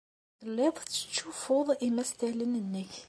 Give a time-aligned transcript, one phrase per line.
[0.39, 2.93] Telliḍ tettcuffuḍ imastalen-nnek.